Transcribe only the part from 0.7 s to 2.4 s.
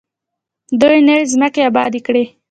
دوی نوې ځمکې ابادې کړې.